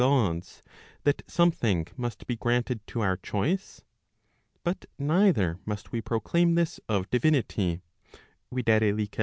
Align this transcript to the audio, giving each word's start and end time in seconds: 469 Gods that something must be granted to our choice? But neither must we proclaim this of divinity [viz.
469 0.01 0.39
Gods 0.39 0.63
that 1.03 1.21
something 1.31 1.85
must 1.95 2.25
be 2.25 2.35
granted 2.35 2.79
to 2.87 3.01
our 3.01 3.17
choice? 3.17 3.83
But 4.63 4.87
neither 4.97 5.59
must 5.63 5.91
we 5.91 6.01
proclaim 6.01 6.55
this 6.55 6.79
of 6.89 7.07
divinity 7.11 7.81
[viz. 8.51 9.07